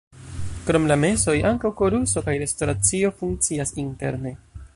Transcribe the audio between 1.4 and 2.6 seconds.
ankaŭ koruso kaj